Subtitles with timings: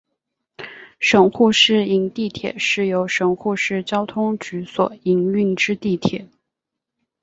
[0.97, 6.27] 神户市营地铁是由神户市交通局所营运之地铁。